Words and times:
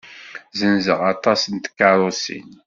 Zenzeɣ 0.59 0.99
aṭas 1.13 1.41
n 1.47 1.55
tkeṛṛusin. 1.57 2.49